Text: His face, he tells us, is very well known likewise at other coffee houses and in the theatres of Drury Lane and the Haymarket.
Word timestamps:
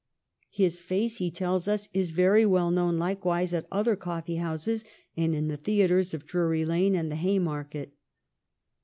His 0.49 0.79
face, 0.79 1.17
he 1.17 1.29
tells 1.29 1.67
us, 1.67 1.87
is 1.93 2.09
very 2.09 2.43
well 2.43 2.71
known 2.71 2.97
likewise 2.97 3.53
at 3.53 3.67
other 3.71 3.95
coffee 3.95 4.37
houses 4.37 4.83
and 5.15 5.35
in 5.35 5.47
the 5.47 5.57
theatres 5.57 6.15
of 6.15 6.25
Drury 6.25 6.65
Lane 6.65 6.95
and 6.95 7.11
the 7.11 7.15
Haymarket. 7.17 7.93